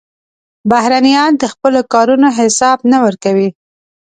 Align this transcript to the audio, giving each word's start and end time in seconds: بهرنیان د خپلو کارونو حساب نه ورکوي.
بهرنیان 0.69 1.31
د 1.37 1.43
خپلو 1.53 1.79
کارونو 1.93 2.27
حساب 2.39 2.77
نه 2.91 2.97
ورکوي. 3.05 3.49